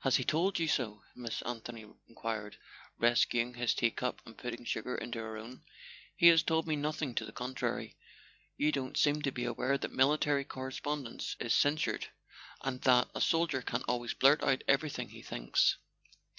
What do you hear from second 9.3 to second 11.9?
be aware that military correspondence is cen A SON AT THE